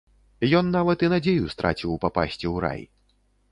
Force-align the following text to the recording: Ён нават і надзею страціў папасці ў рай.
Ён 0.59 0.71
нават 0.75 1.05
і 1.07 1.09
надзею 1.13 1.45
страціў 1.55 1.93
папасці 2.07 2.43
ў 2.53 2.67
рай. 2.69 2.81